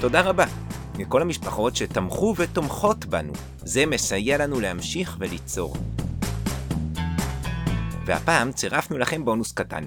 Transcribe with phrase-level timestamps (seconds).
[0.00, 0.44] תודה רבה
[0.98, 3.32] לכל המשפחות שתמכו ותומכות בנו.
[3.58, 5.76] זה מסייע לנו להמשיך וליצור.
[8.06, 9.84] והפעם צירפנו לכם בונוס קטן.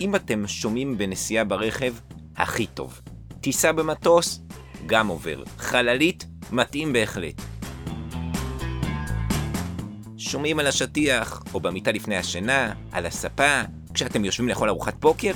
[0.00, 1.94] אם אתם שומעים בנסיעה ברכב,
[2.36, 3.00] הכי טוב.
[3.40, 4.40] טיסה במטוס,
[4.86, 5.42] גם עובר.
[5.58, 7.42] חללית, מתאים בהחלט.
[10.16, 13.60] שומעים על השטיח, או במיטה לפני השינה, על הספה,
[13.94, 15.32] כשאתם יושבים לאכול ארוחת פוקר?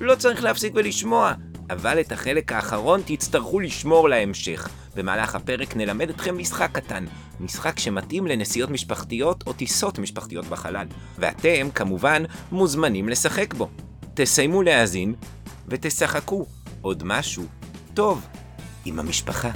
[0.00, 1.32] לא צריך להפסיק ולשמוע,
[1.70, 4.68] אבל את החלק האחרון תצטרכו לשמור להמשך.
[4.96, 7.04] במהלך הפרק נלמד אתכם משחק קטן,
[7.40, 10.86] משחק שמתאים לנסיעות משפחתיות או טיסות משפחתיות בחלל,
[11.18, 13.68] ואתם, כמובן, מוזמנים לשחק בו.
[14.14, 15.14] תסיימו להאזין
[15.68, 16.46] ותשחקו
[16.80, 17.44] עוד משהו
[17.94, 18.26] טוב
[18.84, 19.50] עם המשפחה.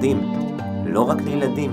[0.00, 0.20] מיוחדים,
[0.86, 1.70] לא רק לילדים.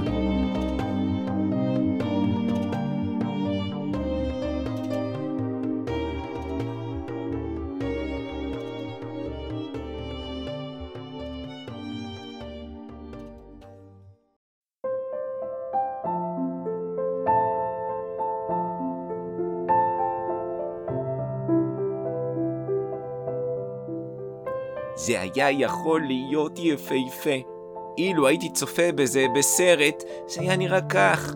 [24.96, 27.57] זה היה יכול להיות יפהפה.
[27.98, 31.34] אילו הייתי צופה בזה בסרט, זה היה נראה כך.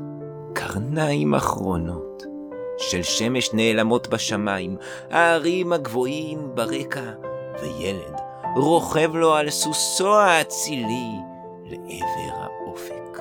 [0.54, 2.24] קרניים אחרונות
[2.78, 4.78] של שמש נעלמות בשמיים,
[5.10, 7.12] הערים הגבוהים ברקע,
[7.62, 8.16] וילד
[8.56, 11.10] רוכב לו על סוסו האצילי
[11.66, 13.20] לעבר האופק.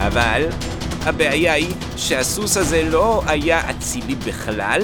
[0.00, 0.48] אבל
[1.06, 4.82] הבעיה היא שהסוס הזה לא היה אצילי בכלל,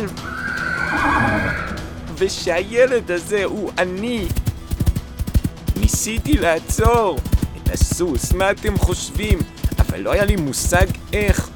[2.19, 4.27] ושהילד הזה הוא אני.
[5.77, 7.19] ניסיתי לעצור
[7.57, 9.39] את הסוס, מה אתם חושבים?
[9.79, 11.49] אבל לא היה לי מושג איך.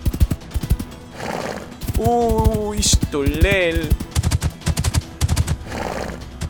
[1.97, 3.77] הוא השתולל,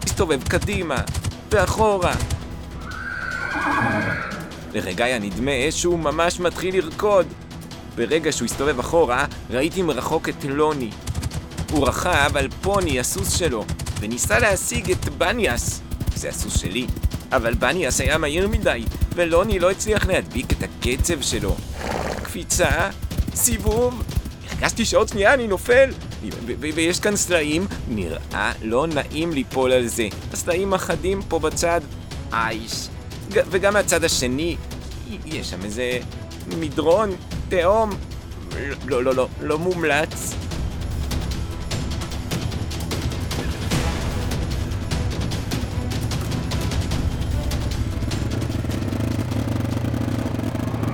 [0.04, 0.97] הסתובב קדימה
[1.50, 2.15] ואחורה.
[4.75, 7.27] לרגע היה נדמה שהוא ממש מתחיל לרקוד.
[7.97, 10.91] ברגע שהוא הסתובב אחורה, ראיתי מרחוק את לוני.
[11.71, 13.65] הוא רכב על פוני, הסוס שלו,
[14.01, 15.81] וניסה להשיג את בניאס.
[16.15, 16.87] זה הסוס שלי.
[17.33, 18.84] אבל בניאס היה מהיר מדי,
[19.15, 21.57] ולוני לא הצליח להדביק את הקצב שלו.
[22.23, 22.91] קפיצה,
[23.34, 24.03] סיבוב,
[24.51, 25.91] הרגשתי שעוד שנייה אני נופל,
[26.59, 30.09] ויש כאן סלעים, נראה לא נעים ליפול על זה.
[30.33, 31.81] הסלעים החדים פה בצד,
[32.33, 32.89] אייש.
[33.31, 34.57] וגם מהצד השני,
[35.27, 35.99] יש שם איזה
[36.47, 37.11] מדרון,
[37.49, 37.91] תהום.
[38.87, 40.34] לא, לא, לא, לא מומלץ.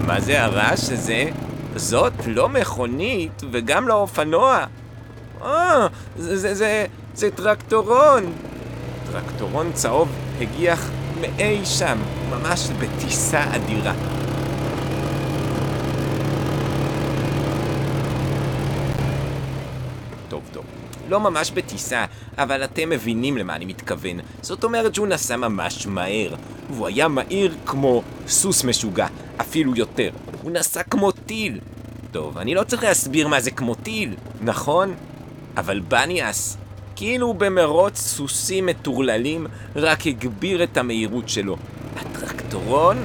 [0.07, 1.31] מה זה הרעש הזה?
[1.77, 4.65] זאת לא מכונית וגם לא אופנוע.
[5.43, 5.87] אה,
[6.17, 8.33] זה, זה, זה, זה טרקטורון.
[9.13, 10.09] טרקטורון צהוב
[10.41, 10.91] הגיח
[11.21, 11.99] מאי שם,
[12.31, 13.93] ממש בטיסה אדירה.
[20.29, 20.65] טוב, טוב.
[21.13, 22.05] לא ממש בטיסה,
[22.39, 24.21] אבל אתם מבינים למה אני מתכוון.
[24.43, 26.35] זאת אומרת שהוא נסע ממש מהר,
[26.71, 29.07] והוא היה מהיר כמו סוס משוגע,
[29.41, 30.11] אפילו יותר.
[30.43, 31.59] הוא נסע כמו טיל.
[32.13, 34.95] טוב, אני לא צריך להסביר מה זה כמו טיל, נכון?
[35.57, 36.57] אבל בניאס,
[36.97, 39.47] כאילו במרוץ סוסים מטורללים,
[39.77, 41.57] רק הגביר את המהירות שלו.
[41.97, 42.97] הטרקטורון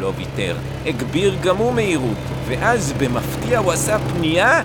[0.00, 4.62] לא ויתר, הגביר גם הוא מהירות, ואז במפתיע הוא עשה פנייה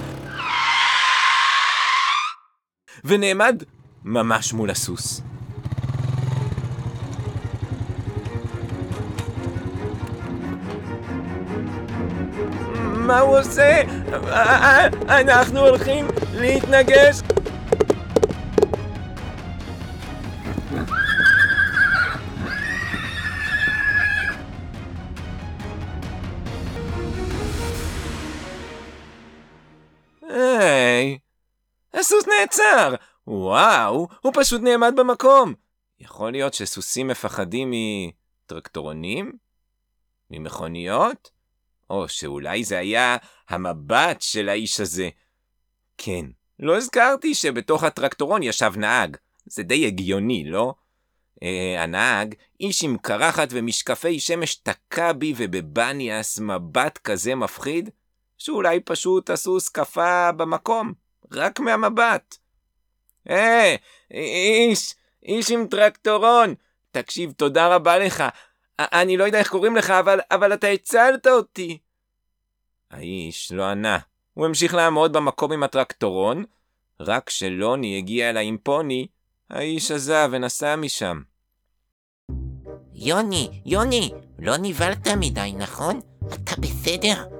[3.06, 3.63] ונעמד
[4.06, 5.22] ממש מול הסוס.
[13.10, 13.81] מה הוא עושה?
[15.10, 17.22] אנחנו הולכים להתנגש
[32.39, 32.95] נעצר!
[33.27, 35.53] וואו, הוא פשוט נעמד במקום.
[36.00, 39.31] יכול להיות שסוסים מפחדים מטרקטורונים?
[40.31, 41.31] ממכוניות?
[41.89, 43.18] או שאולי זה היה
[43.50, 45.09] המבט של האיש הזה.
[45.97, 46.25] כן,
[46.59, 49.18] לא הזכרתי שבתוך הטרקטורון ישב נהג.
[49.45, 50.74] זה די הגיוני, לא?
[51.44, 57.89] אה, הנהג, איש עם קרחת ומשקפי שמש תקע בי ובבניאס מבט כזה מפחיד,
[58.38, 60.94] שאולי פשוט הסוס קפא במקום,
[61.31, 62.37] רק מהמבט.
[63.29, 63.75] אה,
[64.11, 66.55] איש, איש עם טרקטורון,
[66.91, 68.23] תקשיב, תודה רבה לך.
[68.79, 71.77] אני לא יודע איך קוראים לך, אבל, אבל אתה הצלת אותי.
[72.91, 73.99] האיש לא ענה.
[74.33, 76.45] הוא המשיך לעמוד במקום עם הטרקטורון,
[76.99, 79.07] רק כשלוני הגיע אליי עם פוני,
[79.49, 81.21] האיש עזב ונסע משם.
[82.93, 85.99] יוני, יוני, לא נבהלת מדי, נכון?
[86.27, 87.38] אתה בסדר?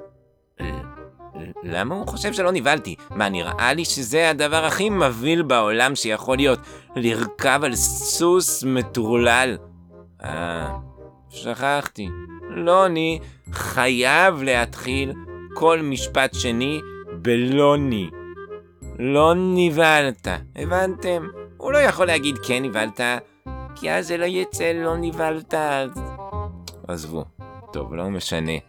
[1.64, 2.96] למה הוא חושב שלא נבהלתי?
[3.10, 6.60] מה, נראה לי שזה הדבר הכי מבהיל בעולם שיכול להיות,
[6.96, 9.58] לרכב על סוס מטורלל.
[10.24, 10.70] אה,
[11.30, 12.10] שכחתי.
[12.50, 13.20] לוני
[13.52, 15.14] חייב להתחיל
[15.54, 16.80] כל משפט שני
[17.22, 18.10] בלוני.
[19.00, 21.28] לא נבהלת, הבנתם?
[21.58, 23.02] הוא לא יכול להגיד כן נבהלת,
[23.76, 25.54] כי אז זה לא יצא לא נבהלת.
[26.88, 27.26] עזבו.
[27.74, 28.69] טוב, לא משנה.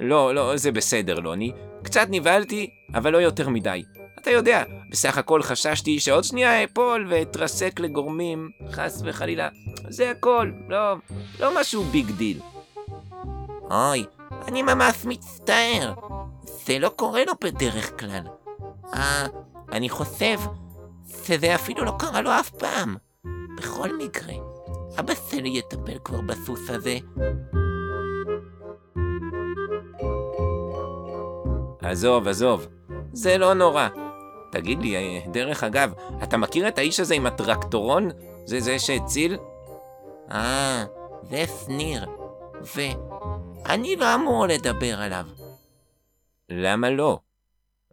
[0.00, 1.52] לא, לא, זה בסדר, לוני.
[1.82, 3.82] קצת נבהלתי, אבל לא יותר מדי.
[4.22, 9.48] אתה יודע, בסך הכל חששתי שעוד שנייה אפול ואתרסק לגורמים, חס וחלילה.
[9.88, 10.94] זה הכל, לא,
[11.40, 12.40] לא משהו big deal.
[13.70, 14.04] אוי,
[14.48, 15.94] אני ממש מצטער.
[16.42, 18.22] זה לא קורה לו בדרך כלל.
[18.94, 19.26] אה,
[19.72, 20.38] אני חושב
[21.26, 22.96] שזה אפילו לא קרה לו אף פעם.
[23.58, 24.34] בכל מקרה,
[24.98, 26.98] אבא שלי יטפל כבר בסוס הזה.
[31.90, 32.66] עזוב, עזוב,
[33.12, 33.88] זה לא נורא.
[34.52, 35.92] תגיד לי, אה, דרך אגב,
[36.22, 38.10] אתה מכיר את האיש הזה עם הטרקטורון?
[38.44, 39.36] זה זה שהציל?
[40.30, 40.84] אה,
[41.30, 42.06] זה שניר.
[42.76, 45.26] ואני לא אמור לדבר עליו.
[46.48, 47.18] למה לא?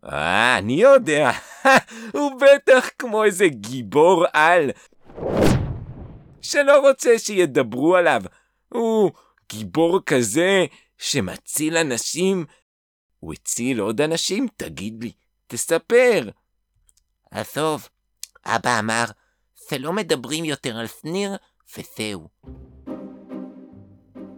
[0.05, 1.31] אה, אני יודע.
[2.13, 4.71] הוא בטח כמו איזה גיבור על.
[6.41, 8.21] שלא רוצה שידברו עליו.
[8.69, 9.11] הוא
[9.49, 10.65] גיבור כזה
[10.97, 12.45] שמציל אנשים.
[13.25, 14.47] הוא הציל עוד אנשים?
[14.57, 15.11] תגיד לי,
[15.47, 16.29] תספר.
[17.31, 17.89] עזוב,
[18.45, 19.05] אבא אמר,
[19.69, 21.35] שלא מדברים יותר על שניר,
[21.77, 22.27] וזהו.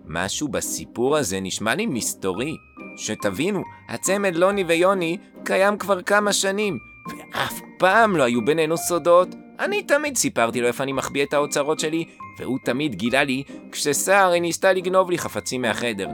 [0.05, 2.55] משהו בסיפור הזה נשמע לי מסתורי.
[2.97, 6.77] שתבינו, הצמד לוני ויוני קיים כבר כמה שנים,
[7.09, 9.27] ואף פעם לא היו בינינו סודות.
[9.59, 12.05] אני תמיד סיפרתי לו איפה אני מחביא את האוצרות שלי,
[12.39, 16.07] והוא תמיד גילה לי כשסערי ניסתה לגנוב לי חפצים מהחדר.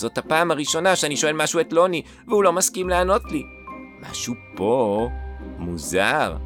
[0.00, 3.42] זאת הפעם הראשונה שאני שואל משהו את לוני, והוא לא מסכים לענות לי.
[4.00, 5.08] משהו פה
[5.58, 6.36] מוזר.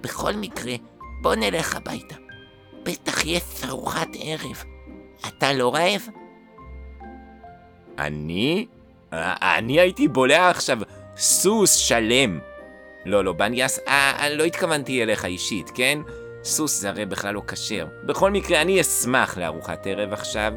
[0.00, 0.74] בכל מקרה,
[1.20, 2.14] בוא נלך הביתה.
[2.82, 4.64] בטח יש ארוחת ערב.
[5.28, 6.02] אתה לא רעב?
[7.98, 8.66] אני?
[9.12, 10.78] אני הייתי בולע עכשיו
[11.16, 12.38] סוס שלם.
[13.04, 15.98] לא, לא, בניאס, אה, לא התכוונתי אליך אישית, כן?
[16.44, 17.86] סוס זה הרי בכלל לא כשר.
[18.02, 20.54] בכל מקרה, אני אשמח לארוחת ערב עכשיו.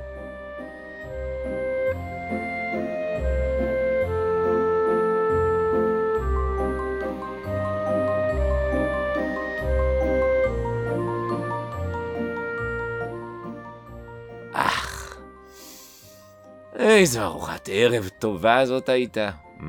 [16.80, 19.30] איזו ארוחת ערב טובה זאת הייתה.
[19.60, 19.64] Mm.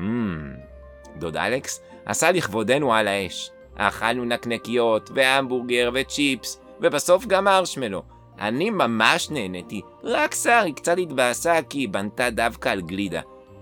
[1.17, 3.51] דוד אלכס עשה לכבודנו על האש.
[3.77, 8.03] אכלנו נקנקיות, והמבורגר, וצ'יפס, ובסוף גם מרשמלו.
[8.39, 13.21] אני ממש נהניתי, רק שרי קצת התבאסה כי היא בנתה דווקא על גלידה.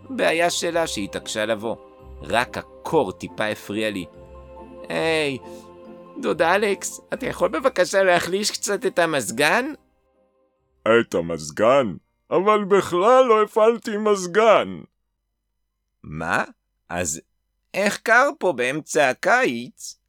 [0.10, 1.76] בעיה שלה שהיא התעקשה לבוא.
[2.22, 4.06] רק הקור טיפה הפריע לי.
[4.90, 5.38] היי,
[6.22, 9.66] דוד אלכס, אתה יכול בבקשה להחליש קצת את המזגן?
[10.82, 11.96] את המזגן?
[12.32, 14.80] אבל בכלל לא הפעלתי מזגן.
[16.04, 16.44] מה?
[16.90, 17.22] אז
[17.74, 20.05] איך קר פה באמצע הקיץ?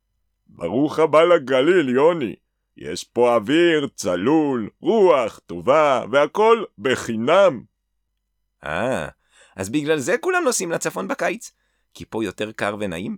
[0.46, 2.34] ברוך הבא לגליל, יוני.
[2.76, 7.62] יש פה אוויר, צלול, רוח, טובה, והכל בחינם.
[8.64, 9.08] אה,
[9.56, 11.52] אז בגלל זה כולם נוסעים לצפון בקיץ?
[11.94, 13.16] כי פה יותר קר ונעים?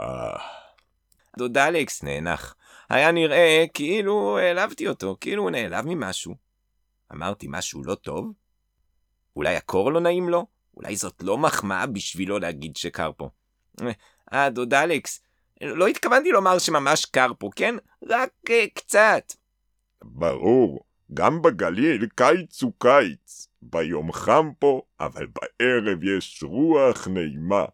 [0.00, 0.38] אה...
[1.38, 2.54] דוד אלכס נאנח.
[2.90, 6.34] היה נראה כאילו העלבתי אותו, כאילו הוא נעלב ממשהו.
[7.12, 8.32] אמרתי משהו לא טוב?
[9.36, 10.46] אולי הקור לא נעים לו?
[10.76, 13.30] אולי זאת לא מחמאה בשבילו להגיד שקר פה.
[14.32, 15.20] אה, דוד אלכס,
[15.60, 17.74] לא התכוונתי לומר שממש קר פה, כן?
[18.08, 19.32] רק uh, קצת.
[20.02, 23.48] ברור, גם בגליל קיץ הוא קיץ.
[23.62, 27.64] ביום חם פה, אבל בערב יש רוח נעימה,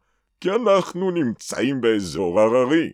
[0.40, 2.92] כי אנחנו נמצאים באזור הררי.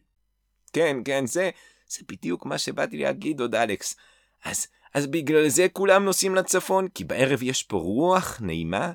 [0.73, 1.51] כן, כן, זה,
[1.89, 3.97] זה בדיוק מה שבאתי להגיד, דוד אלכס.
[4.45, 6.89] אז אז בגלל זה כולם נוסעים לצפון?
[6.89, 8.93] כי בערב יש פה רוח נעימה?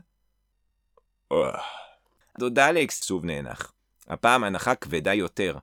[1.31, 1.61] אה,
[2.39, 3.71] דוד אלכס שוב נאנח.
[4.07, 5.57] הפעם הנחה כבדה יותר.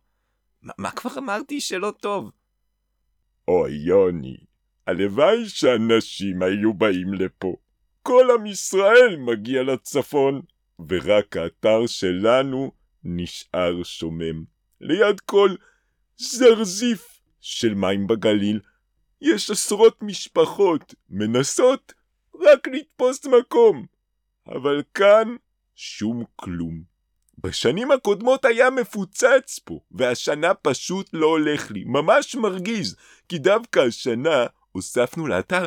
[0.63, 2.31] מה, מה כבר אמרתי שלא טוב?
[3.49, 4.37] אוי, יוני,
[4.87, 7.57] הלוואי שאנשים היו באים לפה.
[8.03, 10.43] כל עם ישראל מגיע לצפון,
[10.89, 12.73] ורק האתר שלנו
[13.05, 14.45] נשאר שומם.
[14.81, 15.51] ליד כל
[16.17, 18.61] זרזיף של מים בגליל,
[19.21, 21.93] יש עשרות משפחות מנסות
[22.41, 23.87] רק לתפוס מקום.
[24.47, 25.37] אבל כאן
[25.75, 26.92] שום כלום.
[27.43, 31.85] בשנים הקודמות היה מפוצץ פה, והשנה פשוט לא הולך לי.
[31.87, 32.97] ממש מרגיז,
[33.29, 35.67] כי דווקא השנה הוספנו לאתר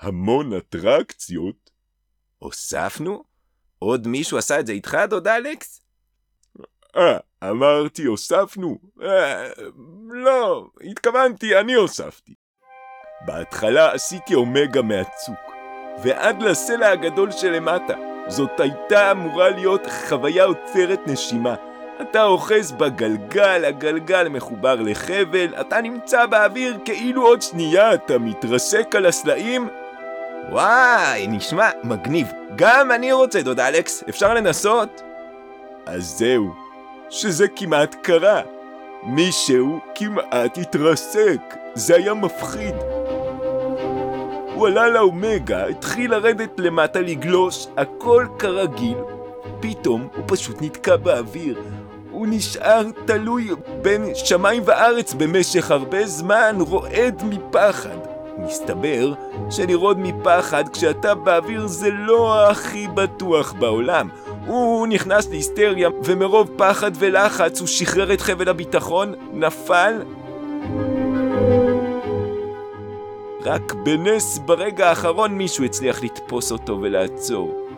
[0.00, 1.70] המון אטרקציות.
[2.38, 3.24] הוספנו?
[3.78, 5.80] עוד מישהו עשה את זה איתך, דוד אלכס?
[6.96, 7.18] אה,
[7.50, 8.78] אמרתי הוספנו?
[9.02, 9.48] אה,
[10.10, 12.34] לא, התכוונתי, אני הוספתי.
[13.26, 15.52] בהתחלה עשיתי אומגה מהצוק,
[16.02, 18.11] ועד לסלע הגדול שלמטה.
[18.28, 21.54] זאת הייתה אמורה להיות חוויה עוצרת נשימה.
[22.00, 29.06] אתה אוחז בגלגל, הגלגל מחובר לחבל, אתה נמצא באוויר כאילו עוד שנייה אתה מתרסק על
[29.06, 29.68] הסלעים.
[30.50, 32.32] וואי, נשמע מגניב.
[32.56, 35.02] גם אני רוצה, דוד אלכס, אפשר לנסות?
[35.86, 36.54] אז זהו,
[37.10, 38.40] שזה כמעט קרה.
[39.02, 41.40] מישהו כמעט התרסק,
[41.74, 42.74] זה היה מפחיד.
[44.62, 48.96] הוא עלה לאומגה, התחיל לרדת למטה לגלוש, הכל כרגיל.
[49.60, 51.62] פתאום הוא פשוט נתקע באוויר.
[52.10, 53.50] הוא נשאר תלוי
[53.82, 57.96] בין שמיים וארץ במשך הרבה זמן, רועד מפחד.
[58.38, 59.12] מסתבר
[59.50, 64.08] שלרעוד מפחד כשאתה באוויר זה לא הכי בטוח בעולם.
[64.46, 70.02] הוא נכנס להיסטריה, ומרוב פחד ולחץ הוא שחרר את חבל הביטחון, נפל
[73.44, 77.68] רק בנס ברגע האחרון מישהו הצליח לתפוס אותו ולעצור.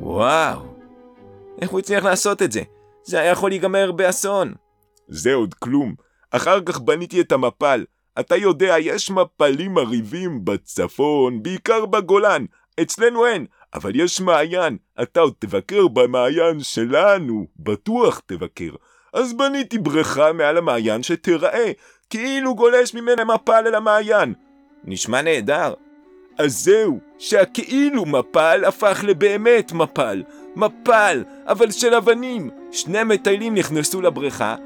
[0.00, 0.60] וואו,
[1.60, 2.62] איך הוא הצליח לעשות את זה?
[3.04, 4.54] זה היה יכול להיגמר באסון.
[5.08, 5.94] זה עוד כלום.
[6.30, 7.84] אחר כך בניתי את המפל.
[8.20, 12.44] אתה יודע, יש מפלים מרהיבים בצפון, בעיקר בגולן.
[12.82, 14.76] אצלנו אין, אבל יש מעיין.
[15.02, 18.70] אתה עוד תבקר במעיין שלנו, בטוח תבקר.
[19.16, 21.72] אז בניתי בריכה מעל המעיין שתיראה,
[22.10, 24.34] כאילו גולש ממנה מפל אל המעיין.
[24.84, 25.74] נשמע נהדר.
[26.38, 30.22] אז זהו, שהכאילו מפל הפך לבאמת מפל.
[30.56, 32.50] מפל, אבל של אבנים.
[32.72, 34.56] שני מטיילים נכנסו לבריכה.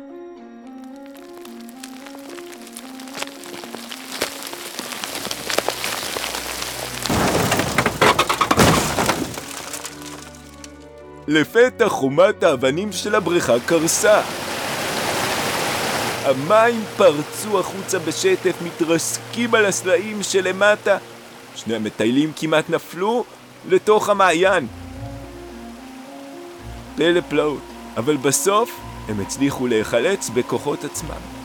[11.32, 14.22] לפתע חומת האבנים של הבריכה קרסה.
[16.24, 20.98] המים פרצו החוצה בשטף, מתרסקים על הסלעים שלמטה.
[21.56, 23.24] שני המטיילים כמעט נפלו
[23.68, 24.66] לתוך המעיין.
[26.96, 27.62] פלא פלאות,
[27.96, 31.39] אבל בסוף הם הצליחו להיחלץ בכוחות עצמם.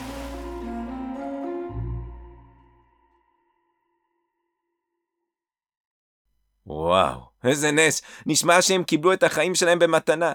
[6.66, 8.02] וואו, איזה נס.
[8.26, 10.32] נשמע שהם קיבלו את החיים שלהם במתנה.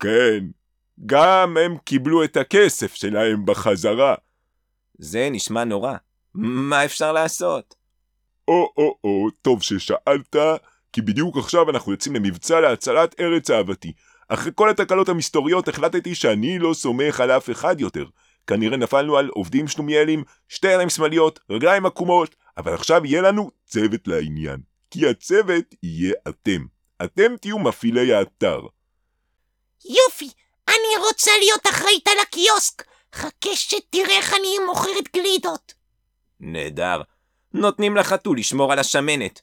[0.00, 0.44] כן,
[1.06, 4.14] גם הם קיבלו את הכסף שלהם בחזרה.
[4.98, 5.94] זה נשמע נורא.
[6.34, 7.74] מה אפשר לעשות?
[8.48, 10.36] או-או-או, טוב ששאלת,
[10.92, 13.92] כי בדיוק עכשיו אנחנו יוצאים למבצע להצלת ארץ אהבתי.
[14.28, 18.04] אחרי כל התקלות המסתוריות החלטתי שאני לא סומך על אף אחד יותר.
[18.46, 24.08] כנראה נפלנו על עובדים שלומיאלים, שתי ידיים שמאליות, רגליים עקומות, אבל עכשיו יהיה לנו צוות
[24.08, 24.73] לעניין.
[24.90, 26.66] כי הצוות יהיה אתם.
[27.04, 28.60] אתם תהיו מפעילי האתר.
[29.84, 30.30] יופי,
[30.68, 32.84] אני רוצה להיות אחראית על הקיוסק.
[33.14, 35.74] חכה שתראה איך אני מוכרת גלידות.
[36.40, 37.02] נהדר.
[37.52, 39.40] נותנים לחתול לשמור על השמנת.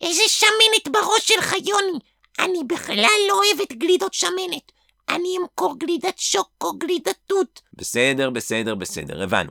[0.00, 1.98] איזה שמנת בראש שלך, יוני.
[2.38, 4.72] אני בכלל לא אוהבת גלידות שמנת.
[5.08, 7.62] אני אמכור גלידת שוקו, גלידת תות.
[7.72, 9.50] בסדר, בסדר, בסדר, הבנו.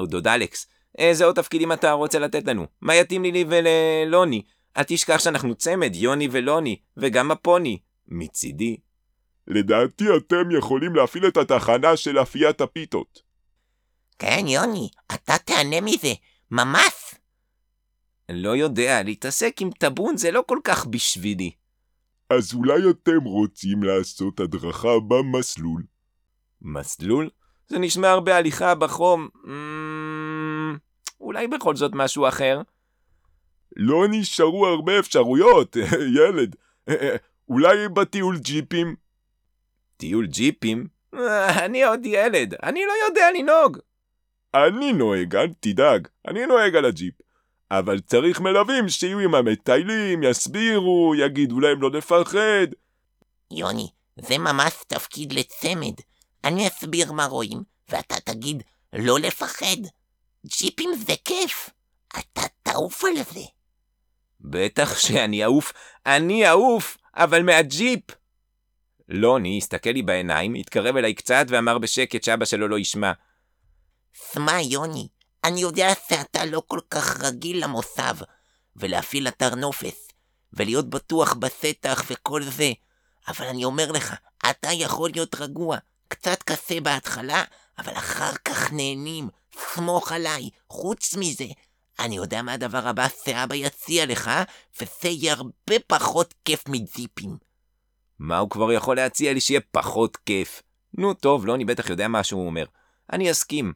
[0.00, 0.66] דוד אלכס,
[0.98, 2.66] איזה עוד תפקידים אתה רוצה לתת לנו?
[2.80, 4.42] מה יתאים לי וללוני?
[4.76, 7.78] אל תשכח שאנחנו צמד, יוני ולוני, וגם הפוני.
[8.08, 8.76] מצידי.
[9.46, 13.22] לדעתי אתם יכולים להפעיל את התחנה של אפיית הפיתות.
[14.18, 16.12] כן, יוני, אתה תהנה מזה.
[16.50, 17.14] ממש.
[18.28, 21.50] לא יודע, להתעסק עם טאבון זה לא כל כך בשבילי.
[22.30, 25.82] אז אולי אתם רוצים לעשות הדרכה במסלול.
[26.62, 27.30] מסלול?
[27.68, 29.28] זה נשמע הרבה הליכה בחום.
[29.34, 29.48] Mm,
[31.36, 32.60] אולי בכל זאת משהו אחר?
[33.76, 35.76] לא נשארו הרבה אפשרויות,
[36.18, 36.56] ילד.
[37.48, 38.96] אולי בטיול ג'יפים?
[39.96, 40.86] טיול ג'יפים?
[41.64, 43.78] אני עוד ילד, אני לא יודע לנהוג.
[44.54, 47.14] אני נוהג, אל תדאג, אני נוהג על הג'יפ.
[47.70, 52.66] אבל צריך מלווים שיהיו עם המטיילים, יסבירו, יגידו להם לא לפחד.
[53.50, 55.94] יוני, זה ממש תפקיד לצמד.
[56.44, 58.62] אני אסביר מה רואים, ואתה תגיד
[58.92, 59.95] לא לפחד.
[60.46, 61.70] ג'יפים זה כיף.
[62.18, 63.44] אתה תעוף על זה.
[64.40, 65.72] בטח שאני אעוף,
[66.06, 68.00] אני אעוף, אבל מהג'יפ.
[69.08, 73.12] לוני הסתכל לי בעיניים, התקרב אליי קצת ואמר בשקט שאבא שלו לא ישמע.
[74.32, 75.08] שמע, יוני,
[75.44, 78.16] אני יודע שאתה לא כל כך רגיל למוסב,
[78.76, 80.08] ולהפעיל אתר נופס,
[80.52, 82.72] ולהיות בטוח בסטח וכל זה,
[83.28, 84.14] אבל אני אומר לך,
[84.50, 87.44] אתה יכול להיות רגוע, קצת קשה בהתחלה,
[87.78, 90.50] אבל אחר כך נהנים, סמוך עליי.
[90.70, 91.44] חוץ מזה,
[91.98, 94.30] אני יודע מה הדבר הבא שאבא יציע לך,
[94.80, 97.36] וזה יהיה הרבה פחות כיף מזיפים.
[98.18, 100.62] מה הוא כבר יכול להציע לי שיהיה פחות כיף?
[100.98, 102.64] נו טוב, לוני בטח יודע מה שהוא אומר.
[103.12, 103.72] אני אסכים.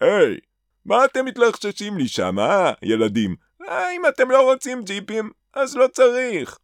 [0.00, 0.36] היי,
[0.84, 3.36] מה אתם מתלחששים לי שם, אה, ילדים?
[3.68, 6.58] אה, אם אתם לא רוצים ג'יפים, אז לא צריך.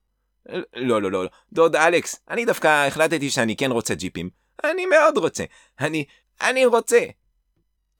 [0.76, 4.30] לא, לא, לא, דוד אלכס, אני דווקא החלטתי שאני כן רוצה ג'יפים.
[4.64, 5.44] אני מאוד רוצה.
[5.80, 6.04] אני,
[6.40, 6.98] אני רוצה.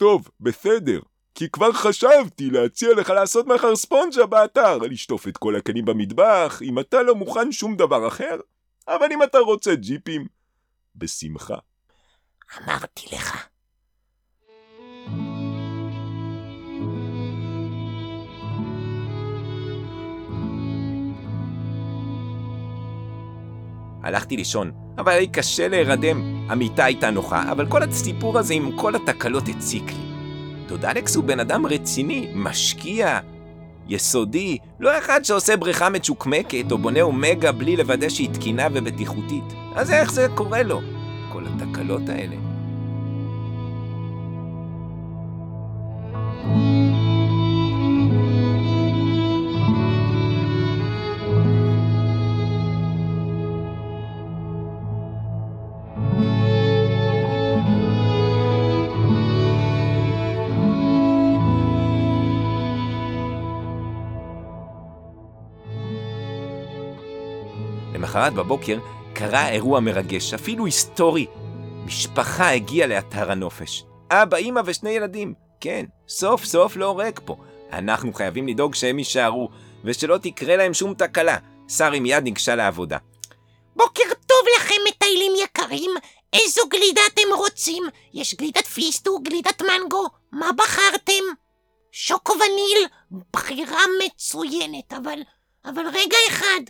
[0.02, 1.00] טוב, בסדר.
[1.34, 6.78] כי כבר חשבתי להציע לך לעשות מחר ספונג'ה באתר, לשטוף את כל הכלים במטבח, אם
[6.78, 8.36] אתה לא מוכן שום דבר אחר.
[8.88, 10.26] אבל אם אתה רוצה ג'יפים,
[10.96, 11.56] בשמחה.
[12.58, 13.51] אמרתי לך.
[24.02, 26.46] הלכתי לישון, אבל היה לי קשה להירדם.
[26.48, 30.12] המיטה הייתה נוחה, אבל כל הסיפור הזה עם כל התקלות הציק לי.
[30.68, 33.18] דוד אלכס הוא בן אדם רציני, משקיע,
[33.88, 39.44] יסודי, לא אחד שעושה בריכה מצ'וקמקת או בונה אומגה בלי לוודא שהיא תקינה ובטיחותית.
[39.74, 40.80] אז איך זה קורה לו?
[41.32, 42.51] כל התקלות האלה.
[68.12, 68.78] למחרת בבוקר
[69.14, 71.26] קרה אירוע מרגש, אפילו היסטורי.
[71.86, 73.84] משפחה הגיעה לאתר הנופש.
[74.10, 75.34] אבא, אמא ושני ילדים.
[75.60, 77.36] כן, סוף סוף לא ריק פה.
[77.72, 79.48] אנחנו חייבים לדאוג שהם יישארו,
[79.84, 81.36] ושלא תקרה להם שום תקלה.
[81.68, 82.98] שרי מיד ניגשה לעבודה.
[83.76, 85.90] בוקר טוב לכם, מטיילים יקרים.
[86.32, 87.82] איזו גלידה אתם רוצים?
[88.14, 90.06] יש גלידת פיסטו, גלידת מנגו.
[90.32, 91.24] מה בחרתם?
[91.92, 92.86] שוקו וניל,
[93.32, 95.18] בחירה מצוינת, אבל...
[95.64, 96.60] אבל רגע אחד,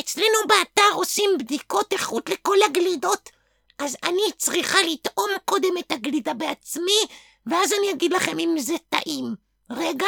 [0.00, 3.30] אצלנו באתר עושים בדיקות איכות לכל הגלידות,
[3.78, 7.00] אז אני צריכה לטעום קודם את הגלידה בעצמי,
[7.46, 9.34] ואז אני אגיד לכם אם זה טעים.
[9.70, 10.06] רגע,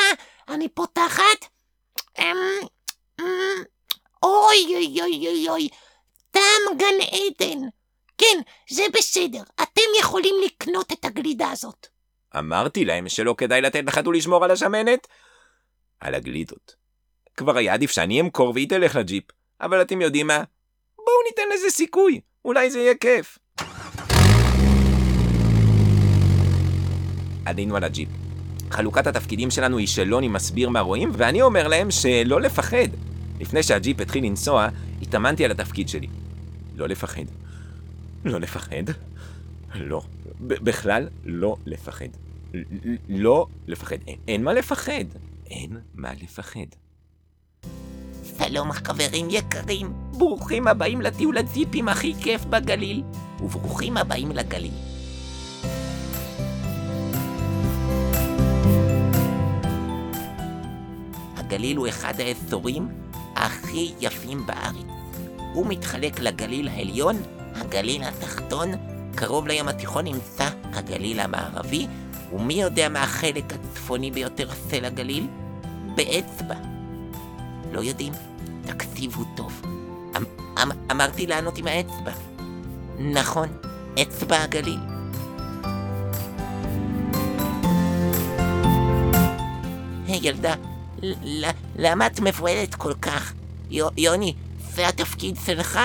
[0.48, 1.46] אני פותחת.
[2.18, 2.37] אמ,
[3.20, 3.24] אמ,
[4.22, 5.68] אוי אוי אוי אוי אוי,
[6.31, 7.59] טעם גן עדן.
[8.18, 11.87] כן, זה בסדר, אתם יכולים לקנות את הגלידה הזאת.
[12.38, 15.07] אמרתי להם שלא כדאי לתת לחתול לשמור על השמנת.
[16.01, 16.74] על הגלידות.
[17.37, 19.24] כבר היה עדיף שאני אמכור והיא תלך לג'יפ.
[19.61, 20.42] אבל אתם יודעים מה?
[20.97, 23.38] בואו ניתן לזה סיכוי, אולי זה יהיה כיף.
[27.47, 28.09] עלינו על הג'יפ.
[28.71, 32.88] חלוקת התפקידים שלנו היא שלוני מסביר מה רואים, ואני אומר להם שלא לפחד.
[33.40, 34.68] לפני שהג'יפ התחיל לנסוע,
[35.03, 36.07] התאמנתי על התפקיד שלי.
[36.77, 37.23] לא לפחד.
[38.25, 38.85] לא לפחד.
[39.75, 40.03] לא.
[40.40, 42.09] בכלל לא לפחד.
[43.09, 43.97] לא לפחד.
[44.29, 45.05] אין מה לפחד.
[45.47, 46.88] אין מה לפחד.
[48.38, 53.03] שלום חברים יקרים, ברוכים הבאים לטיול הזיפים הכי כיף בגליל,
[53.40, 54.72] וברוכים הבאים לגליל.
[61.37, 62.88] הגליל הוא אחד האזורים
[63.37, 64.87] הכי יפים בארץ.
[65.55, 67.16] הוא מתחלק לגליל העליון,
[67.55, 68.68] הגליל התחתון,
[69.14, 71.87] קרוב לים התיכון נמצא הגליל המערבי,
[72.33, 75.27] ומי יודע מה החלק הצפוני ביותר של הגליל?
[75.96, 76.55] באצבע.
[77.72, 78.28] לא יודעים?
[78.99, 79.63] תקשיבו טוב.
[80.17, 80.25] אמ,
[80.63, 82.13] אמ, אמרתי לענות עם האצבע.
[82.99, 83.49] נכון,
[84.03, 84.79] אצבע הגליל.
[90.07, 90.55] היי ילדה,
[91.77, 93.33] למה את מבוהלת כל כך?
[93.97, 94.35] יוני,
[94.75, 95.79] זה התפקיד שלך.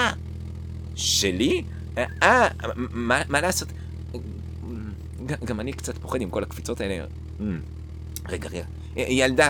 [0.95, 1.63] שלי?
[1.97, 3.67] אה, מה, מה לעשות?
[5.45, 7.05] גם אני קצת פוחד עם כל הקפיצות האלה.
[8.29, 8.65] רגע, רגע.
[8.95, 9.49] ילדה,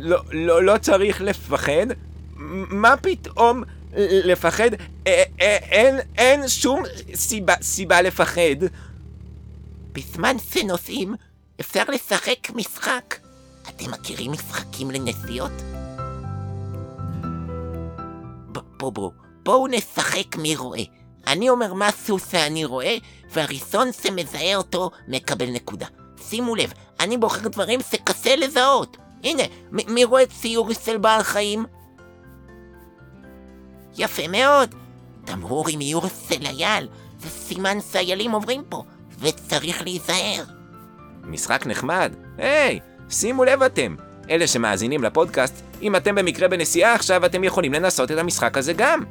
[0.00, 1.86] לא, לא, לא צריך לפחד.
[2.38, 3.62] מה פתאום
[3.96, 4.70] לפחד?
[5.06, 6.82] אין, אין שום
[7.14, 8.66] סיבה, סיבה לפחד.
[9.92, 11.14] בזמן שנוסעים,
[11.60, 13.14] אפשר לשחק משחק.
[13.68, 15.52] אתם מכירים משחקים לנסיעות?
[18.52, 19.10] בוא בוא,
[19.42, 20.82] בואו נשחק מי רואה.
[21.26, 22.96] אני אומר מה סוס שאני רואה,
[23.30, 25.86] והראשון שמזהה אותו מקבל נקודה.
[26.28, 28.96] שימו לב, אני בוחר דברים שקשה לזהות.
[29.24, 31.64] הנה, מי רואה ציור של בעל חיים?
[33.98, 34.74] יפה מאוד.
[35.24, 36.88] תמרור עם איור של אייל,
[37.20, 38.82] זה סימן שאיילים עוברים פה,
[39.18, 40.44] וצריך להיזהר.
[41.24, 42.12] משחק נחמד.
[42.38, 42.80] היי,
[43.10, 43.96] שימו לב אתם.
[44.30, 49.04] אלה שמאזינים לפודקאסט, אם אתם במקרה בנסיעה עכשיו, אתם יכולים לנסות את המשחק הזה גם.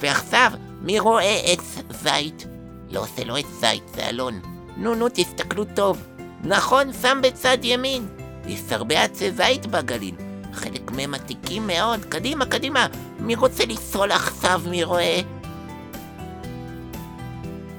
[0.00, 0.52] ועכשיו,
[0.82, 2.46] מי רואה עץ זית?
[2.90, 4.40] לא, זה לא עץ זית, זה אלון.
[4.76, 6.06] נו, נו, תסתכלו טוב.
[6.44, 8.06] נכון, שם בצד ימין.
[8.46, 10.14] יש הרבה עצי זית בגליל.
[10.52, 12.04] חלק מהם עתיקים מאוד.
[12.04, 12.86] קדימה, קדימה.
[13.18, 15.20] מי רוצה לנסוע עכשיו, מי רואה?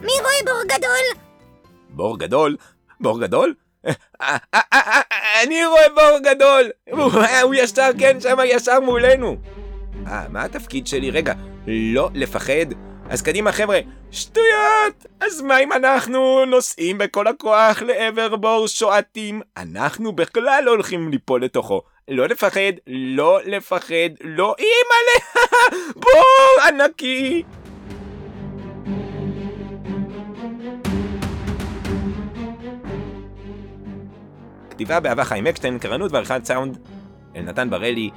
[0.02, 1.21] מי רואה בור גדול?
[1.89, 2.56] בור גדול?
[2.99, 3.54] בור גדול?
[3.88, 4.38] אה, אה,
[4.73, 5.02] אה,
[5.43, 6.69] אני רואה בור גדול!
[6.91, 7.12] הוא-
[7.43, 9.36] הוא ישר, כן, שם ישר מולנו.
[10.08, 11.12] אה, מה התפקיד שלי?
[11.12, 11.34] רגע,
[11.67, 12.65] לא לפחד.
[13.10, 13.80] אז קדימה חבר'ה,
[14.12, 15.06] שטויות!
[15.21, 19.41] אז מה אם אנחנו נוסעים בכל הכוח לעבר בור שועטים?
[19.58, 21.82] אנחנו בכלל לא הולכים ליפול לתוכו.
[22.10, 25.45] לא לפחד, לא לפחד, לא אימא'לה!
[26.02, 27.43] בור ענקי!
[34.69, 36.78] כתיבה באהבה חיים אקשטיין, קרנות ועריכת סאונד
[37.36, 38.10] אלנתן בראלי,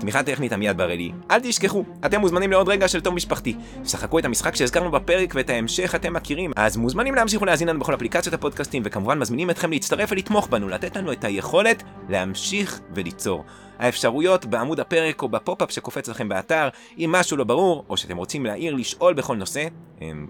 [0.00, 1.12] תמיכה טכנית עמיעד בראלי.
[1.30, 3.56] אל תשכחו, אתם מוזמנים לעוד רגע של תום משפחתי.
[3.84, 6.52] שחקו את המשחק שהזכרנו בפרק ואת ההמשך אתם מכירים.
[6.56, 10.96] אז מוזמנים להמשיך ולהאזין לנו בכל אפליקציות הפודקאסטים, וכמובן מזמינים אתכם להצטרף ולתמוך בנו, לתת
[10.96, 13.44] לנו את היכולת להמשיך וליצור.
[13.78, 18.16] האפשרויות בעמוד הפרק או ב pop-up שקופץ לכם באתר, אם משהו לא ברור, או שאתם
[18.16, 19.68] רוצים להעיר, לשאול בכל נושא,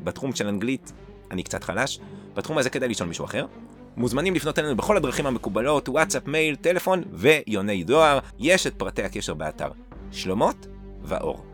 [0.04, 0.92] בתחום של אנגלית
[1.30, 2.00] אני קצת חלש,
[2.34, 3.46] בתחום הזה כדאי לשאול מישהו אחר.
[3.96, 8.18] מוזמנים לפנות אלינו בכל הדרכים המקובלות, וואטסאפ, מייל, טלפון ויוני דואר.
[8.38, 9.68] יש את פרטי הקשר באתר.
[10.12, 10.66] שלומות
[11.02, 11.44] ואור.